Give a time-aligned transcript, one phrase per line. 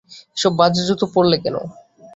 [0.37, 1.55] এসব বাজে জুতো পড়লে কেন!